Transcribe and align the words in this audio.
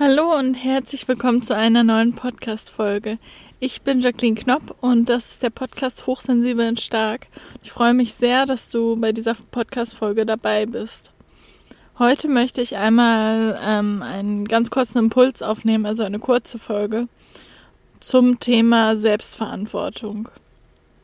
Hallo 0.00 0.38
und 0.38 0.54
herzlich 0.54 1.08
willkommen 1.08 1.42
zu 1.42 1.56
einer 1.56 1.82
neuen 1.82 2.14
Podcast-Folge. 2.14 3.18
Ich 3.58 3.82
bin 3.82 3.98
Jacqueline 3.98 4.36
Knopp 4.36 4.76
und 4.80 5.08
das 5.08 5.32
ist 5.32 5.42
der 5.42 5.50
Podcast 5.50 6.06
Hochsensibel 6.06 6.68
und 6.68 6.80
Stark. 6.80 7.26
Ich 7.64 7.72
freue 7.72 7.94
mich 7.94 8.14
sehr, 8.14 8.46
dass 8.46 8.70
du 8.70 8.94
bei 8.94 9.10
dieser 9.10 9.34
Podcast-Folge 9.50 10.24
dabei 10.24 10.66
bist. 10.66 11.10
Heute 11.98 12.28
möchte 12.28 12.62
ich 12.62 12.76
einmal 12.76 13.58
ähm, 13.60 14.02
einen 14.02 14.46
ganz 14.46 14.70
kurzen 14.70 14.98
Impuls 14.98 15.42
aufnehmen, 15.42 15.84
also 15.84 16.04
eine 16.04 16.20
kurze 16.20 16.60
Folge 16.60 17.08
zum 17.98 18.38
Thema 18.38 18.96
Selbstverantwortung. 18.96 20.28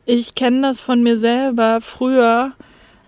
Ich 0.05 0.35
kenne 0.35 0.61
das 0.61 0.79
von 0.79 1.03
mir 1.03 1.17
selber. 1.17 1.81
Früher 1.81 2.53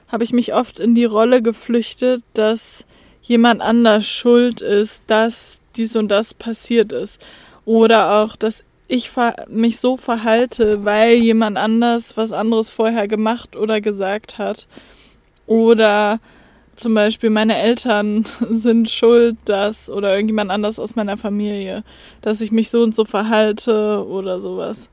habe 0.09 0.25
ich 0.25 0.33
mich 0.33 0.53
oft 0.53 0.79
in 0.79 0.95
die 0.95 1.05
Rolle 1.05 1.41
geflüchtet, 1.41 2.25
dass 2.33 2.83
jemand 3.21 3.61
anders 3.61 4.05
schuld 4.05 4.59
ist, 4.59 5.03
dass 5.07 5.61
dies 5.77 5.95
und 5.95 6.09
das 6.09 6.33
passiert 6.33 6.91
ist. 6.91 7.19
Oder 7.65 8.21
auch, 8.21 8.35
dass 8.35 8.63
ich 8.87 9.11
mich 9.49 9.79
so 9.79 9.97
verhalte, 9.97 10.85
weil 10.85 11.15
jemand 11.15 11.57
anders 11.57 12.15
was 12.15 12.31
anderes 12.31 12.69
vorher 12.69 13.07
gemacht 13.07 13.55
oder 13.55 13.81
gesagt 13.81 14.37
hat. 14.37 14.67
Oder 15.45 16.19
zum 16.75 16.93
Beispiel 16.93 17.29
meine 17.29 17.57
Eltern 17.57 18.25
sind 18.49 18.89
schuld, 18.89 19.37
dass 19.45 19.89
oder 19.89 20.13
irgendjemand 20.13 20.51
anders 20.51 20.79
aus 20.79 20.95
meiner 20.95 21.17
Familie, 21.17 21.83
dass 22.21 22.39
ich 22.39 22.51
mich 22.51 22.69
so 22.69 22.81
und 22.81 22.95
so 22.95 23.03
verhalte 23.03 24.05
oder 24.07 24.39
sowas. 24.39 24.89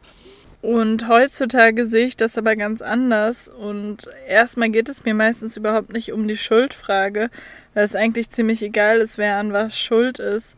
Und 0.62 1.08
heutzutage 1.08 1.84
sehe 1.84 2.06
ich 2.06 2.16
das 2.16 2.38
aber 2.38 2.56
ganz 2.56 2.80
anders. 2.80 3.48
Und 3.48 4.08
erstmal 4.26 4.70
geht 4.70 4.88
es 4.88 5.04
mir 5.04 5.12
meistens 5.12 5.58
überhaupt 5.58 5.92
nicht 5.92 6.10
um 6.10 6.26
die 6.26 6.38
Schuldfrage, 6.38 7.28
weil 7.74 7.84
es 7.84 7.94
eigentlich 7.94 8.30
ziemlich 8.30 8.62
egal 8.62 8.98
ist, 8.98 9.18
wer 9.18 9.36
an 9.36 9.52
was 9.52 9.78
schuld 9.78 10.18
ist 10.18 10.56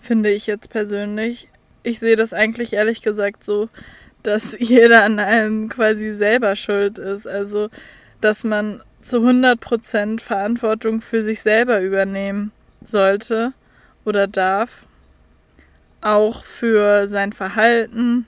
finde 0.00 0.30
ich 0.30 0.46
jetzt 0.46 0.70
persönlich. 0.70 1.48
Ich 1.82 1.98
sehe 1.98 2.16
das 2.16 2.32
eigentlich 2.32 2.72
ehrlich 2.72 3.02
gesagt 3.02 3.44
so, 3.44 3.68
dass 4.22 4.56
jeder 4.58 5.04
an 5.04 5.18
allem 5.18 5.68
quasi 5.68 6.12
selber 6.14 6.56
schuld 6.56 6.98
ist. 6.98 7.26
Also, 7.26 7.68
dass 8.20 8.44
man 8.44 8.82
zu 9.00 9.18
100% 9.18 10.20
Verantwortung 10.20 11.00
für 11.00 11.22
sich 11.22 11.40
selber 11.40 11.80
übernehmen 11.80 12.52
sollte 12.82 13.52
oder 14.04 14.26
darf. 14.26 14.86
Auch 16.00 16.44
für 16.44 17.08
sein 17.08 17.32
Verhalten, 17.32 18.26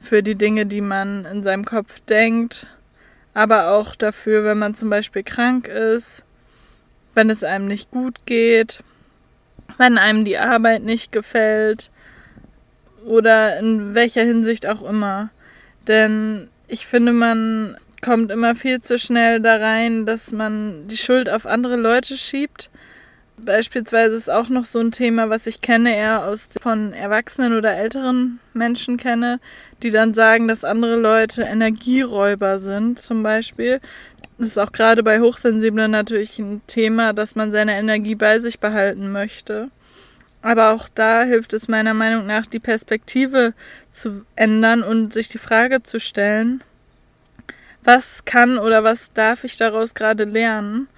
für 0.00 0.22
die 0.22 0.36
Dinge, 0.36 0.66
die 0.66 0.80
man 0.80 1.24
in 1.24 1.42
seinem 1.42 1.64
Kopf 1.64 2.00
denkt, 2.00 2.66
aber 3.34 3.70
auch 3.70 3.94
dafür, 3.94 4.44
wenn 4.44 4.58
man 4.58 4.74
zum 4.74 4.90
Beispiel 4.90 5.22
krank 5.22 5.68
ist, 5.68 6.24
wenn 7.14 7.30
es 7.30 7.42
einem 7.42 7.66
nicht 7.66 7.90
gut 7.90 8.26
geht, 8.26 8.80
wenn 9.76 9.98
einem 9.98 10.24
die 10.24 10.38
Arbeit 10.38 10.82
nicht 10.82 11.12
gefällt 11.12 11.90
oder 13.04 13.58
in 13.58 13.94
welcher 13.94 14.22
Hinsicht 14.22 14.66
auch 14.66 14.82
immer. 14.82 15.30
Denn 15.86 16.48
ich 16.66 16.86
finde, 16.86 17.12
man 17.12 17.76
kommt 18.02 18.30
immer 18.30 18.54
viel 18.54 18.80
zu 18.80 18.98
schnell 18.98 19.40
da 19.40 19.56
rein, 19.56 20.06
dass 20.06 20.32
man 20.32 20.86
die 20.88 20.96
Schuld 20.96 21.28
auf 21.28 21.46
andere 21.46 21.76
Leute 21.76 22.16
schiebt. 22.16 22.70
Beispielsweise 23.40 24.16
ist 24.16 24.30
auch 24.30 24.48
noch 24.48 24.64
so 24.64 24.80
ein 24.80 24.90
Thema, 24.90 25.30
was 25.30 25.46
ich 25.46 25.60
kenne, 25.60 25.96
eher 25.96 26.26
aus 26.26 26.48
von 26.60 26.92
Erwachsenen 26.92 27.56
oder 27.56 27.76
älteren 27.76 28.40
Menschen 28.52 28.96
kenne, 28.96 29.38
die 29.82 29.90
dann 29.90 30.12
sagen, 30.12 30.48
dass 30.48 30.64
andere 30.64 30.96
Leute 30.96 31.42
Energieräuber 31.42 32.58
sind, 32.58 32.98
zum 32.98 33.22
Beispiel. 33.22 33.80
Das 34.38 34.48
ist 34.48 34.58
auch 34.58 34.70
gerade 34.70 35.02
bei 35.02 35.20
Hochsensiblen 35.20 35.90
natürlich 35.90 36.38
ein 36.38 36.62
Thema, 36.68 37.12
dass 37.12 37.34
man 37.34 37.50
seine 37.50 37.76
Energie 37.76 38.14
bei 38.14 38.38
sich 38.38 38.60
behalten 38.60 39.10
möchte. 39.10 39.70
Aber 40.42 40.70
auch 40.72 40.88
da 40.88 41.24
hilft 41.24 41.52
es 41.52 41.66
meiner 41.66 41.94
Meinung 41.94 42.26
nach, 42.26 42.46
die 42.46 42.60
Perspektive 42.60 43.52
zu 43.90 44.24
ändern 44.36 44.84
und 44.84 45.12
sich 45.12 45.28
die 45.28 45.38
Frage 45.38 45.82
zu 45.82 45.98
stellen, 45.98 46.62
was 47.82 48.24
kann 48.24 48.58
oder 48.58 48.84
was 48.84 49.12
darf 49.12 49.42
ich 49.42 49.56
daraus 49.56 49.94
gerade 49.94 50.24
lernen? 50.24 50.88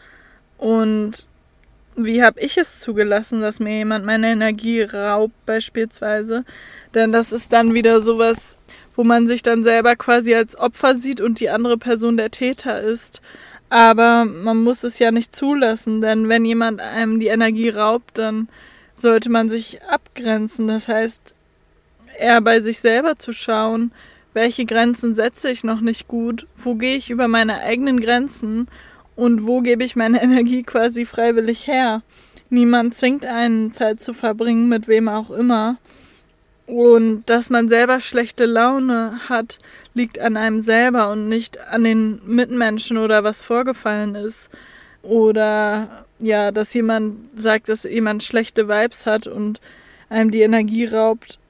Und 0.58 1.26
wie 1.96 2.22
habe 2.22 2.40
ich 2.40 2.58
es 2.58 2.80
zugelassen, 2.80 3.40
dass 3.40 3.60
mir 3.60 3.78
jemand 3.78 4.04
meine 4.04 4.30
Energie 4.30 4.82
raubt 4.82 5.46
beispielsweise? 5.46 6.44
Denn 6.94 7.12
das 7.12 7.32
ist 7.32 7.52
dann 7.52 7.72
wieder 7.72 8.00
sowas, 8.00 8.58
wo 9.00 9.04
man 9.04 9.26
sich 9.26 9.40
dann 9.40 9.62
selber 9.62 9.96
quasi 9.96 10.34
als 10.34 10.58
Opfer 10.58 10.94
sieht 10.94 11.22
und 11.22 11.40
die 11.40 11.48
andere 11.48 11.78
Person 11.78 12.18
der 12.18 12.30
Täter 12.30 12.82
ist. 12.82 13.22
Aber 13.70 14.26
man 14.26 14.58
muss 14.58 14.84
es 14.84 14.98
ja 14.98 15.10
nicht 15.10 15.34
zulassen, 15.34 16.02
denn 16.02 16.28
wenn 16.28 16.44
jemand 16.44 16.82
einem 16.82 17.18
die 17.18 17.28
Energie 17.28 17.70
raubt, 17.70 18.18
dann 18.18 18.50
sollte 18.94 19.30
man 19.30 19.48
sich 19.48 19.80
abgrenzen. 19.84 20.66
Das 20.66 20.88
heißt, 20.88 21.32
eher 22.18 22.42
bei 22.42 22.60
sich 22.60 22.80
selber 22.80 23.16
zu 23.16 23.32
schauen, 23.32 23.90
welche 24.34 24.66
Grenzen 24.66 25.14
setze 25.14 25.50
ich 25.50 25.64
noch 25.64 25.80
nicht 25.80 26.06
gut, 26.06 26.46
wo 26.54 26.74
gehe 26.74 26.96
ich 26.96 27.08
über 27.08 27.26
meine 27.26 27.60
eigenen 27.60 28.00
Grenzen 28.00 28.68
und 29.16 29.46
wo 29.46 29.62
gebe 29.62 29.82
ich 29.82 29.96
meine 29.96 30.22
Energie 30.22 30.62
quasi 30.62 31.06
freiwillig 31.06 31.66
her. 31.66 32.02
Niemand 32.50 32.94
zwingt 32.94 33.24
einen, 33.24 33.72
Zeit 33.72 34.02
zu 34.02 34.12
verbringen, 34.12 34.68
mit 34.68 34.88
wem 34.88 35.08
auch 35.08 35.30
immer. 35.30 35.78
Und 36.70 37.24
dass 37.26 37.50
man 37.50 37.68
selber 37.68 37.98
schlechte 37.98 38.46
Laune 38.46 39.18
hat, 39.28 39.58
liegt 39.92 40.20
an 40.20 40.36
einem 40.36 40.60
selber 40.60 41.10
und 41.10 41.28
nicht 41.28 41.58
an 41.58 41.82
den 41.82 42.20
Mitmenschen 42.24 42.96
oder 42.96 43.24
was 43.24 43.42
vorgefallen 43.42 44.14
ist. 44.14 44.50
Oder 45.02 46.04
ja, 46.20 46.52
dass 46.52 46.72
jemand 46.72 47.16
sagt, 47.34 47.68
dass 47.68 47.82
jemand 47.82 48.22
schlechte 48.22 48.68
Vibes 48.68 49.06
hat 49.06 49.26
und 49.26 49.60
einem 50.10 50.30
die 50.30 50.42
Energie 50.42 50.84
raubt. 50.84 51.40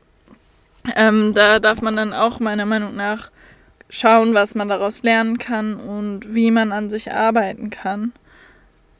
Ähm, 0.97 1.35
da 1.35 1.59
darf 1.59 1.83
man 1.83 1.97
dann 1.97 2.15
auch 2.15 2.41
meiner 2.41 2.65
Meinung 2.65 2.97
nach 2.97 3.31
schauen, 3.91 4.33
was 4.33 4.55
man 4.55 4.71
daraus 4.71 5.03
lernen 5.03 5.37
kann 5.37 5.75
und 5.75 6.35
wie 6.35 6.51
man 6.51 6.73
an 6.73 6.89
sich 6.89 7.13
arbeiten 7.13 7.69
kann. 7.69 8.13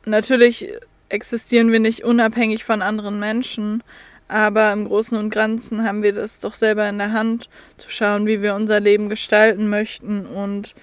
Natürlich 0.05 0.69
existieren 1.09 1.73
wir 1.73 1.81
nicht 1.81 2.05
unabhängig 2.05 2.63
von 2.63 2.83
anderen 2.83 3.19
Menschen, 3.19 3.83
aber 4.31 4.73
im 4.73 4.87
Großen 4.87 5.19
und 5.19 5.31
Ganzen 5.31 5.85
haben 5.85 6.03
wir 6.03 6.13
das 6.13 6.39
doch 6.39 6.55
selber 6.55 6.89
in 6.89 6.99
der 6.99 7.13
Hand, 7.13 7.49
zu 7.77 7.91
schauen, 7.91 8.27
wie 8.27 8.43
wir 8.43 8.55
unser 8.55 8.79
Leben 8.79 9.09
gestalten 9.09 9.69
möchten 9.69 10.25
und 10.25 10.75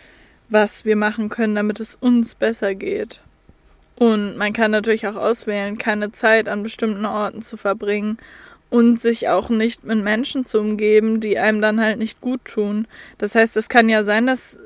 was 0.49 0.83
wir 0.83 0.95
machen 0.95 1.29
können, 1.29 1.55
damit 1.55 1.79
es 1.79 1.95
uns 1.95 2.35
besser 2.35 2.75
geht. 2.75 3.21
Und 3.95 4.37
man 4.37 4.53
kann 4.53 4.71
natürlich 4.71 5.07
auch 5.07 5.15
auswählen, 5.15 5.77
keine 5.77 6.11
Zeit 6.11 6.49
an 6.49 6.61
bestimmten 6.61 7.05
Orten 7.05 7.41
zu 7.41 7.57
verbringen 7.57 8.17
und 8.69 8.99
sich 8.99 9.29
auch 9.29 9.49
nicht 9.49 9.85
mit 9.85 10.03
Menschen 10.03 10.45
zu 10.45 10.59
umgeben, 10.59 11.19
die 11.19 11.39
einem 11.39 11.61
dann 11.61 11.81
halt 11.81 11.99
nicht 11.99 12.21
gut 12.21 12.43
tun. 12.45 12.87
Das 13.17 13.33
heißt, 13.33 13.55
es 13.57 13.69
kann 13.69 13.89
ja 13.89 14.03
sein, 14.03 14.27
dass 14.27 14.59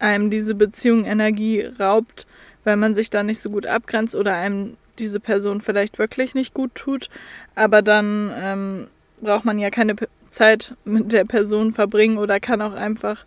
einem 0.00 0.28
diese 0.28 0.54
Beziehung 0.54 1.04
Energie 1.04 1.60
raubt, 1.78 2.26
weil 2.64 2.76
man 2.76 2.94
sich 2.94 3.10
da 3.10 3.22
nicht 3.22 3.40
so 3.40 3.48
gut 3.48 3.66
abgrenzt 3.66 4.14
oder 4.14 4.34
einem 4.34 4.76
diese 4.98 5.20
Person 5.20 5.60
vielleicht 5.60 5.98
wirklich 5.98 6.34
nicht 6.34 6.54
gut 6.54 6.74
tut, 6.74 7.08
aber 7.54 7.82
dann 7.82 8.32
ähm, 8.34 8.86
braucht 9.20 9.44
man 9.44 9.58
ja 9.58 9.70
keine 9.70 9.96
Zeit 10.30 10.74
mit 10.84 11.12
der 11.12 11.24
Person 11.24 11.72
verbringen 11.72 12.18
oder 12.18 12.40
kann 12.40 12.62
auch 12.62 12.74
einfach 12.74 13.24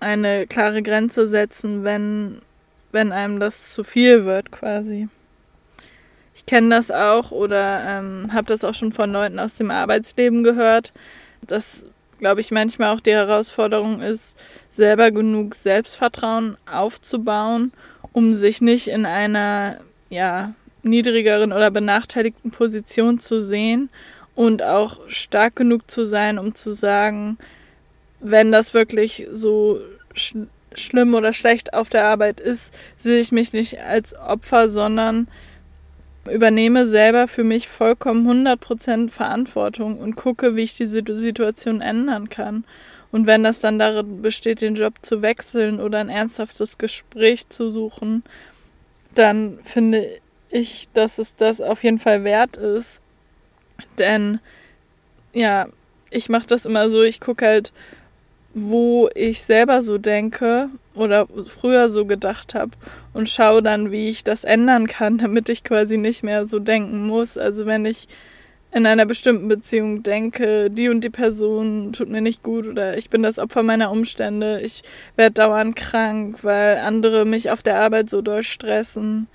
eine 0.00 0.46
klare 0.46 0.82
Grenze 0.82 1.28
setzen, 1.28 1.84
wenn, 1.84 2.40
wenn 2.92 3.12
einem 3.12 3.38
das 3.38 3.72
zu 3.72 3.84
viel 3.84 4.24
wird 4.24 4.50
quasi. 4.50 5.08
Ich 6.34 6.46
kenne 6.46 6.70
das 6.70 6.90
auch 6.90 7.32
oder 7.32 7.82
ähm, 7.86 8.30
habe 8.32 8.46
das 8.46 8.64
auch 8.64 8.74
schon 8.74 8.92
von 8.92 9.12
Leuten 9.12 9.38
aus 9.38 9.56
dem 9.56 9.70
Arbeitsleben 9.70 10.42
gehört, 10.42 10.94
dass, 11.42 11.84
glaube 12.18 12.40
ich, 12.40 12.50
manchmal 12.50 12.94
auch 12.94 13.00
die 13.00 13.12
Herausforderung 13.12 14.00
ist, 14.00 14.38
selber 14.70 15.10
genug 15.10 15.54
Selbstvertrauen 15.54 16.56
aufzubauen, 16.70 17.72
um 18.12 18.34
sich 18.34 18.62
nicht 18.62 18.88
in 18.88 19.04
einer 19.04 19.78
ja, 20.08 20.54
niedrigeren 20.82 21.52
oder 21.52 21.70
benachteiligten 21.70 22.50
Position 22.50 23.18
zu 23.18 23.42
sehen 23.42 23.90
und 24.34 24.62
auch 24.62 24.98
stark 25.08 25.56
genug 25.56 25.90
zu 25.90 26.06
sein, 26.06 26.38
um 26.38 26.54
zu 26.54 26.72
sagen, 26.74 27.38
wenn 28.20 28.52
das 28.52 28.74
wirklich 28.74 29.26
so 29.30 29.80
sch 30.14 30.34
schlimm 30.76 31.14
oder 31.14 31.32
schlecht 31.32 31.74
auf 31.74 31.88
der 31.88 32.04
Arbeit 32.04 32.38
ist, 32.38 32.72
sehe 32.96 33.20
ich 33.20 33.32
mich 33.32 33.52
nicht 33.52 33.80
als 33.80 34.14
Opfer, 34.16 34.68
sondern 34.68 35.26
übernehme 36.30 36.86
selber 36.86 37.26
für 37.26 37.42
mich 37.42 37.68
vollkommen 37.68 38.46
100% 38.46 39.10
Verantwortung 39.10 39.98
und 39.98 40.14
gucke, 40.14 40.54
wie 40.54 40.62
ich 40.62 40.76
diese 40.76 41.02
Situation 41.16 41.80
ändern 41.80 42.28
kann. 42.28 42.64
Und 43.10 43.26
wenn 43.26 43.42
das 43.42 43.60
dann 43.60 43.78
darin 43.78 44.22
besteht, 44.22 44.60
den 44.60 44.76
Job 44.76 44.94
zu 45.02 45.22
wechseln 45.22 45.80
oder 45.80 45.98
ein 45.98 46.08
ernsthaftes 46.08 46.78
Gespräch 46.78 47.48
zu 47.48 47.70
suchen, 47.70 48.22
dann 49.14 49.58
finde 49.64 50.20
ich, 50.50 50.88
dass 50.94 51.18
es 51.18 51.36
das 51.36 51.60
auf 51.60 51.82
jeden 51.84 51.98
Fall 51.98 52.24
wert 52.24 52.56
ist. 52.56 53.00
Denn 53.98 54.40
ja, 55.32 55.66
ich 56.10 56.28
mache 56.28 56.46
das 56.46 56.66
immer 56.66 56.90
so, 56.90 57.02
ich 57.02 57.20
gucke 57.20 57.46
halt, 57.46 57.72
wo 58.52 59.08
ich 59.14 59.42
selber 59.42 59.80
so 59.82 59.96
denke 59.98 60.70
oder 60.94 61.28
früher 61.46 61.88
so 61.88 62.04
gedacht 62.04 62.54
habe 62.54 62.72
und 63.12 63.28
schaue 63.28 63.62
dann, 63.62 63.92
wie 63.92 64.08
ich 64.08 64.24
das 64.24 64.44
ändern 64.44 64.86
kann, 64.86 65.18
damit 65.22 65.48
ich 65.48 65.64
quasi 65.64 65.96
nicht 65.96 66.22
mehr 66.22 66.46
so 66.46 66.58
denken 66.58 67.06
muss. 67.06 67.38
Also 67.38 67.66
wenn 67.66 67.84
ich 67.84 68.08
in 68.72 68.86
einer 68.86 69.06
bestimmten 69.06 69.48
Beziehung 69.48 70.02
denke, 70.04 70.70
die 70.70 70.88
und 70.88 71.02
die 71.02 71.10
Person 71.10 71.92
tut 71.92 72.08
mir 72.08 72.20
nicht 72.20 72.42
gut 72.42 72.68
oder 72.68 72.96
ich 72.96 73.10
bin 73.10 73.22
das 73.22 73.40
Opfer 73.40 73.64
meiner 73.64 73.90
Umstände, 73.90 74.60
ich 74.60 74.82
werde 75.16 75.34
dauernd 75.34 75.74
krank, 75.74 76.44
weil 76.44 76.78
andere 76.78 77.24
mich 77.24 77.50
auf 77.50 77.64
der 77.64 77.80
Arbeit 77.80 78.10
so 78.10 78.22
doll 78.22 78.44
stressen. 78.44 79.26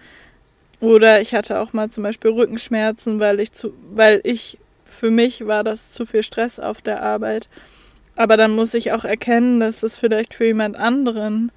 Oder 0.80 1.22
ich 1.22 1.34
hatte 1.34 1.60
auch 1.60 1.74
mal 1.74 1.90
zum 1.90 2.04
Beispiel 2.04 2.32
Rückenschmerzen, 2.32 3.20
weil 3.20 3.40
ich 3.40 3.52
zu, 3.54 3.74
weil 3.92 4.22
ich, 4.24 4.58
für 4.84 5.12
mich 5.12 5.48
war 5.48 5.64
das 5.64 5.92
zu 5.92 6.06
viel 6.06 6.24
Stress 6.24 6.60
auf 6.60 6.82
der 6.82 7.02
Arbeit. 7.02 7.48
Aber 8.16 8.38
dann 8.38 8.52
muss 8.52 8.74
ich 8.74 8.92
auch 8.92 9.04
erkennen, 9.04 9.60
dass 9.60 9.84
es 9.84 9.98
vielleicht 9.98 10.34
für 10.34 10.46
jemand 10.46 10.76
anderen 10.76 11.52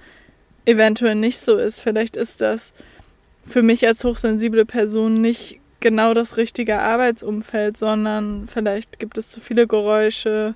eventuell 0.64 1.14
nicht 1.14 1.38
so 1.38 1.56
ist. 1.56 1.80
Vielleicht 1.80 2.16
ist 2.16 2.40
das 2.40 2.72
für 3.46 3.62
mich 3.62 3.86
als 3.86 4.04
hochsensible 4.04 4.64
Person 4.64 5.20
nicht 5.20 5.60
genau 5.80 6.14
das 6.14 6.36
richtige 6.36 6.80
Arbeitsumfeld, 6.80 7.76
sondern 7.76 8.48
vielleicht 8.48 8.98
gibt 8.98 9.16
es 9.16 9.28
zu 9.30 9.40
viele 9.40 9.66
Geräusche, 9.66 10.54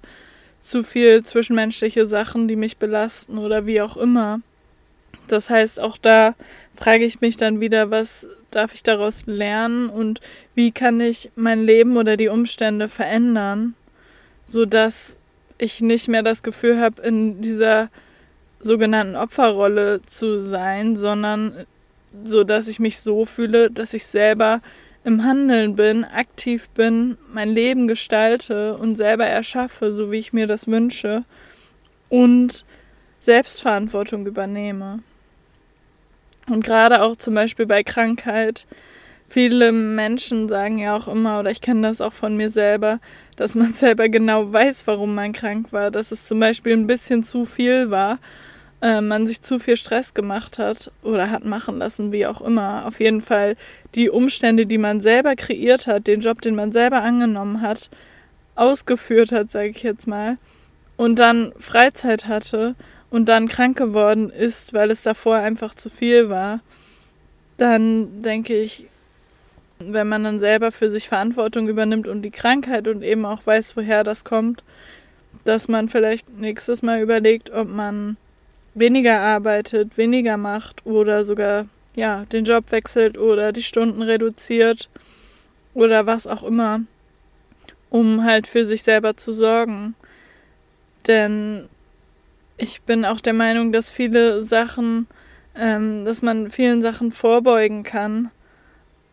zu 0.61 0.83
viel 0.83 1.23
zwischenmenschliche 1.23 2.07
Sachen, 2.07 2.49
die 2.49 2.57
mich 2.57 2.77
belasten 2.77 3.39
oder 3.39 3.67
wie 3.67 3.81
auch 3.81 3.97
immer. 3.97 4.41
Das 5.29 5.51
heißt, 5.51 5.81
auch 5.81 5.97
da 5.99 6.35
frage 6.77 7.05
ich 7.05 7.21
mich 7.21 7.37
dann 7.37 7.61
wieder, 7.61 7.91
was 7.91 8.27
darf 8.51 8.75
ich 8.75 8.83
daraus 8.83 9.25
lernen 9.27 9.89
und 9.89 10.21
wie 10.55 10.73
kann 10.73 11.01
ich 11.01 11.31
mein 11.37 11.63
Leben 11.65 11.97
oder 11.97 12.17
die 12.17 12.29
Umstände 12.29 12.89
verändern, 12.89 13.75
sodass 14.47 15.19
ich 15.59 15.81
nicht 15.81 16.09
mehr 16.09 16.23
das 16.23 16.43
Gefühl 16.43 16.81
habe, 16.81 17.03
in 17.03 17.41
dieser 17.41 17.89
sogenannten 18.61 19.17
Opferrolle 19.17 20.03
zu 20.07 20.41
sein, 20.41 20.97
sondern 20.97 21.67
so, 22.25 22.45
dass 22.45 22.69
ich 22.69 22.79
mich 22.79 23.01
so 23.01 23.25
fühle, 23.25 23.71
dass 23.71 23.95
ich 23.95 24.07
selber 24.07 24.61
im 25.05 25.25
Handeln 25.25 25.75
bin, 25.75 26.05
aktiv 26.05 26.69
bin, 26.71 27.17
mein 27.33 27.49
Leben 27.49 27.89
gestalte 27.89 28.77
und 28.77 28.97
selber 28.97 29.27
erschaffe, 29.27 29.93
so 29.93 30.13
wie 30.13 30.19
ich 30.19 30.33
mir 30.33 30.47
das 30.47 30.67
wünsche 30.67 31.25
und 32.09 32.65
Selbstverantwortung 33.21 34.27
übernehme. 34.27 35.01
Und 36.49 36.65
gerade 36.65 37.03
auch 37.03 37.17
zum 37.17 37.35
Beispiel 37.35 37.67
bei 37.67 37.83
Krankheit, 37.83 38.67
viele 39.29 39.73
Menschen 39.73 40.49
sagen 40.49 40.79
ja 40.79 40.97
auch 40.97 41.09
immer, 41.09 41.41
oder 41.41 41.51
ich 41.51 41.61
kenne 41.61 41.83
das 41.83 42.01
auch 42.01 42.13
von 42.13 42.37
mir 42.37 42.51
selber, 42.51 42.99
dass 43.37 43.55
man 43.55 43.73
selber 43.75 44.09
genau 44.09 44.53
weiß, 44.53 44.87
warum 44.87 45.15
man 45.15 45.33
krank 45.33 45.73
war, 45.73 45.91
dass 45.91 46.13
es 46.13 46.27
zum 46.27 46.41
Beispiel 46.41 46.73
ein 46.73 46.87
bisschen 46.87 47.23
zu 47.23 47.45
viel 47.45 47.91
war 47.91 48.19
äh, 48.83 49.01
man 49.01 49.27
sich 49.27 49.41
zu 49.41 49.59
viel 49.59 49.77
Stress 49.77 50.13
gemacht 50.13 50.59
hat 50.59 50.91
oder 51.03 51.31
hat 51.31 51.45
machen 51.45 51.79
lassen, 51.79 52.13
wie 52.13 52.27
auch 52.27 52.41
immer. 52.43 52.85
Auf 52.87 53.01
jeden 53.01 53.23
Fall 53.23 53.55
die 53.95 54.11
Umstände, 54.11 54.67
die 54.67 54.79
man 54.79 55.01
selber 55.01 55.37
kreiert 55.37 55.87
hat, 55.87 56.07
den 56.09 56.21
Job, 56.21 56.43
den 56.43 56.57
man 56.57 56.73
selber 56.73 57.03
angenommen 57.03 57.63
hat, 57.63 57.89
ausgeführt 58.57 59.33
hat, 59.33 59.51
sage 59.51 59.71
ich 59.71 59.83
jetzt 59.83 60.07
mal, 60.07 60.37
und 60.97 61.19
dann 61.19 61.53
Freizeit 61.59 62.27
hatte 62.27 62.75
und 63.13 63.27
dann 63.27 63.47
krank 63.47 63.77
geworden 63.77 64.31
ist, 64.31 64.73
weil 64.73 64.91
es 64.91 65.03
davor 65.03 65.37
einfach 65.37 65.75
zu 65.75 65.91
viel 65.91 66.31
war, 66.31 66.61
dann 67.59 68.23
denke 68.23 68.59
ich, 68.59 68.87
wenn 69.79 70.09
man 70.09 70.25
dann 70.25 70.39
selber 70.39 70.73
für 70.73 70.91
sich 70.91 71.09
Verantwortung 71.09 71.69
übernimmt 71.69 72.09
und 72.09 72.23
die 72.23 72.31
Krankheit 72.31 72.89
und 72.89 73.03
eben 73.03 73.27
auch 73.27 73.45
weiß, 73.45 73.77
woher 73.77 74.03
das 74.03 74.25
kommt, 74.25 74.65
dass 75.45 75.69
man 75.69 75.91
vielleicht 75.91 76.31
nächstes 76.39 76.81
Mal 76.81 77.03
überlegt, 77.03 77.51
ob 77.51 77.69
man 77.69 78.17
weniger 78.73 79.21
arbeitet, 79.21 79.99
weniger 79.99 80.39
macht 80.39 80.87
oder 80.87 81.27
sogar 81.27 81.67
ja, 81.95 82.25
den 82.33 82.47
Job 82.47 82.71
wechselt 82.71 83.19
oder 83.19 83.53
die 83.53 83.63
Stunden 83.63 84.01
reduziert 84.01 84.89
oder 85.75 86.07
was 86.07 86.27
auch 86.27 86.43
immer, 86.43 86.81
um 87.91 88.25
halt 88.25 88.47
für 88.47 88.65
sich 88.65 88.83
selber 88.83 89.19
zu 89.19 89.35
sorgen. 89.35 89.95
Denn 91.07 91.69
ich 92.63 92.83
bin 92.83 93.05
auch 93.05 93.21
der 93.21 93.33
Meinung, 93.33 93.73
dass 93.73 93.91
viele 93.91 94.43
Sachen, 94.43 95.09
ähm, 95.57 96.05
dass 96.05 96.23
man 96.23 96.49
vielen 96.49 96.81
Sachen 96.81 97.11
vorbeugen 97.11 97.83
kann 97.83 98.31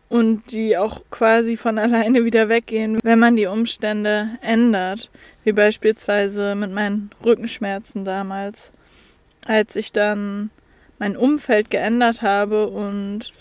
und 0.08 0.52
die 0.52 0.78
auch 0.78 1.02
quasi 1.10 1.56
von 1.56 1.76
alleine 1.76 2.24
wieder 2.24 2.48
weggehen, 2.48 3.00
wenn 3.02 3.18
man 3.18 3.34
die 3.34 3.46
Umstände 3.46 4.28
ändert, 4.40 5.10
wie 5.42 5.52
beispielsweise 5.52 6.54
mit 6.54 6.70
meinen 6.70 7.10
Rückenschmerzen 7.24 8.04
damals 8.04 8.72
als 9.46 9.74
ich 9.74 9.90
dann 9.90 10.50
mein 10.98 11.16
Umfeld 11.16 11.70
geändert 11.70 12.22
habe 12.22 12.68
und 12.68 13.32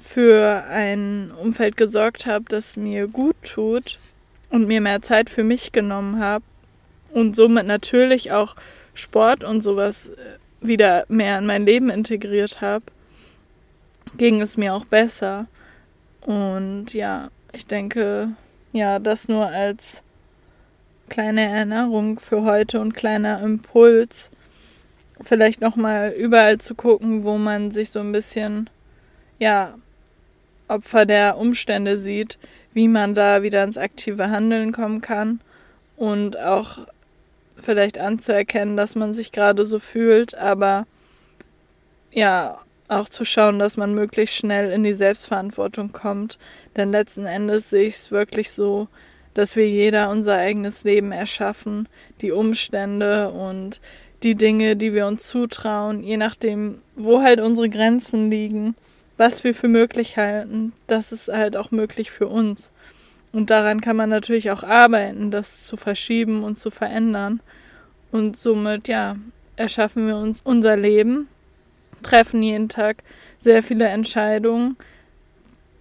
für 0.00 0.64
ein 0.70 1.32
Umfeld 1.32 1.76
gesorgt 1.76 2.24
habe, 2.24 2.44
das 2.48 2.76
mir 2.76 3.08
gut 3.08 3.36
tut 3.42 3.98
und 4.48 4.68
mir 4.68 4.80
mehr 4.80 5.02
Zeit 5.02 5.28
für 5.28 5.44
mich 5.44 5.72
genommen 5.72 6.20
habe 6.20 6.44
und 7.10 7.34
somit 7.34 7.66
natürlich 7.66 8.32
auch 8.32 8.54
Sport 8.98 9.44
und 9.44 9.62
sowas 9.62 10.10
äh, 10.10 10.38
wieder 10.60 11.04
mehr 11.08 11.38
in 11.38 11.46
mein 11.46 11.64
Leben 11.64 11.88
integriert 11.88 12.60
habe, 12.60 12.84
ging 14.16 14.40
es 14.40 14.56
mir 14.56 14.74
auch 14.74 14.84
besser. 14.84 15.46
Und 16.22 16.92
ja, 16.94 17.28
ich 17.52 17.66
denke, 17.66 18.32
ja, 18.72 18.98
das 18.98 19.28
nur 19.28 19.46
als 19.46 20.02
kleine 21.08 21.48
Erinnerung 21.48 22.18
für 22.18 22.42
heute 22.42 22.80
und 22.80 22.94
kleiner 22.94 23.40
Impuls, 23.40 24.30
vielleicht 25.22 25.60
nochmal 25.60 26.10
überall 26.10 26.58
zu 26.58 26.74
gucken, 26.74 27.24
wo 27.24 27.38
man 27.38 27.70
sich 27.70 27.90
so 27.90 28.00
ein 28.00 28.12
bisschen, 28.12 28.68
ja, 29.38 29.74
Opfer 30.66 31.06
der 31.06 31.38
Umstände 31.38 31.98
sieht, 31.98 32.38
wie 32.74 32.88
man 32.88 33.14
da 33.14 33.42
wieder 33.42 33.64
ins 33.64 33.78
aktive 33.78 34.30
Handeln 34.30 34.72
kommen 34.72 35.00
kann 35.00 35.40
und 35.96 36.38
auch 36.38 36.86
vielleicht 37.60 37.98
anzuerkennen, 37.98 38.76
dass 38.76 38.94
man 38.94 39.12
sich 39.12 39.32
gerade 39.32 39.64
so 39.64 39.78
fühlt, 39.78 40.34
aber 40.34 40.86
ja, 42.10 42.58
auch 42.88 43.08
zu 43.08 43.24
schauen, 43.24 43.58
dass 43.58 43.76
man 43.76 43.94
möglichst 43.94 44.36
schnell 44.36 44.72
in 44.72 44.82
die 44.82 44.94
Selbstverantwortung 44.94 45.92
kommt. 45.92 46.38
Denn 46.76 46.90
letzten 46.90 47.26
Endes 47.26 47.70
sehe 47.70 47.86
ich 47.86 47.96
es 47.96 48.10
wirklich 48.10 48.50
so, 48.50 48.88
dass 49.34 49.56
wir 49.56 49.68
jeder 49.68 50.10
unser 50.10 50.34
eigenes 50.34 50.84
Leben 50.84 51.12
erschaffen, 51.12 51.88
die 52.22 52.32
Umstände 52.32 53.30
und 53.30 53.80
die 54.22 54.34
Dinge, 54.34 54.74
die 54.74 54.94
wir 54.94 55.06
uns 55.06 55.28
zutrauen, 55.28 56.02
je 56.02 56.16
nachdem, 56.16 56.80
wo 56.96 57.22
halt 57.22 57.40
unsere 57.40 57.68
Grenzen 57.68 58.30
liegen, 58.30 58.74
was 59.16 59.44
wir 59.44 59.54
für 59.54 59.68
möglich 59.68 60.16
halten, 60.16 60.72
das 60.86 61.12
ist 61.12 61.28
halt 61.28 61.56
auch 61.56 61.70
möglich 61.70 62.10
für 62.10 62.26
uns. 62.26 62.72
Und 63.32 63.50
daran 63.50 63.80
kann 63.80 63.96
man 63.96 64.10
natürlich 64.10 64.50
auch 64.50 64.62
arbeiten, 64.62 65.30
das 65.30 65.64
zu 65.64 65.76
verschieben 65.76 66.44
und 66.44 66.58
zu 66.58 66.70
verändern. 66.70 67.40
Und 68.10 68.36
somit, 68.36 68.88
ja, 68.88 69.16
erschaffen 69.56 70.06
wir 70.06 70.16
uns 70.16 70.40
unser 70.42 70.76
Leben, 70.76 71.28
treffen 72.02 72.42
jeden 72.42 72.68
Tag 72.68 73.02
sehr 73.38 73.62
viele 73.62 73.86
Entscheidungen. 73.86 74.76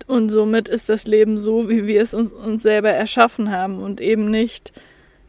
Und 0.07 0.29
somit 0.29 0.69
ist 0.69 0.89
das 0.89 1.07
Leben 1.07 1.37
so, 1.37 1.69
wie 1.69 1.87
wir 1.87 2.01
es 2.01 2.13
uns, 2.13 2.31
uns 2.31 2.63
selber 2.63 2.91
erschaffen 2.91 3.51
haben 3.51 3.81
und 3.81 4.01
eben 4.01 4.29
nicht 4.29 4.73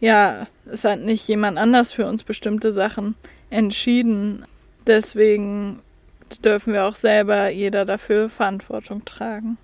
ja, 0.01 0.47
es 0.67 0.85
hat 0.85 1.01
nicht 1.01 1.27
jemand 1.29 1.59
anders 1.59 1.93
für 1.93 2.07
uns 2.07 2.23
bestimmte 2.23 2.73
Sachen 2.73 3.15
entschieden. 3.51 4.45
Deswegen 4.87 5.81
dürfen 6.45 6.73
wir 6.73 6.85
auch 6.85 6.95
selber 6.95 7.49
jeder 7.49 7.85
dafür 7.85 8.29
Verantwortung 8.29 9.05
tragen. 9.05 9.59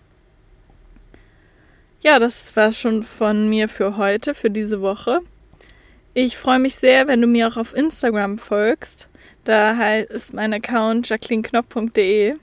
Ja, 2.05 2.19
das 2.19 2.55
war 2.55 2.71
schon 2.73 3.03
von 3.03 3.49
mir 3.49 3.67
für 3.67 3.97
heute, 3.97 4.35
für 4.35 4.51
diese 4.51 4.83
Woche. 4.83 5.21
Ich 6.13 6.37
freue 6.37 6.59
mich 6.59 6.75
sehr, 6.75 7.09
wenn 7.09 7.23
du 7.23 7.27
mir 7.27 7.49
auch 7.49 7.57
auf 7.57 7.75
Instagram 7.75 8.37
folgst. 8.37 9.09
Da 9.45 9.97
ist 9.97 10.35
mein 10.35 10.53
Account 10.53 11.09
jacquelineknopf.de. 11.09 12.35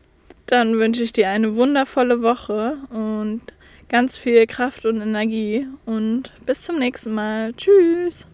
Dann 0.48 0.80
wünsche 0.80 1.04
ich 1.04 1.14
dir 1.14 1.30
eine 1.30 1.56
wundervolle 1.56 2.24
Woche 2.24 2.80
und 2.90 3.42
ganz 3.88 4.18
viel 4.18 4.48
Kraft 4.48 4.88
und 4.88 5.00
Energie 5.00 5.68
und 5.86 6.34
bis 6.48 6.64
zum 6.64 6.80
nächsten 6.80 7.14
Mal. 7.14 7.54
Tschüss. 7.54 8.26